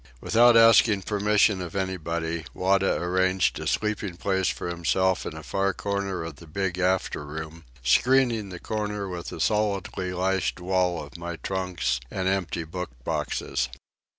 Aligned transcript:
Without 0.19 0.57
asking 0.57 1.03
permission 1.03 1.61
of 1.61 1.75
anybody, 1.75 2.43
Wada 2.55 2.95
arranged 2.95 3.59
a 3.59 3.67
sleeping 3.67 4.17
place 4.17 4.47
for 4.49 4.67
himself 4.67 5.27
in 5.27 5.35
a 5.37 5.43
far 5.43 5.75
corner 5.75 6.23
of 6.23 6.37
the 6.37 6.47
big 6.47 6.79
after 6.79 7.23
room, 7.23 7.65
screening 7.83 8.49
the 8.49 8.57
corner 8.59 9.07
with 9.07 9.31
a 9.31 9.39
solidly 9.39 10.11
lashed 10.11 10.59
wall 10.59 11.03
of 11.05 11.19
my 11.19 11.35
trunks 11.35 11.99
and 12.09 12.27
empty 12.27 12.63
book 12.63 12.89
boxes. 13.03 13.69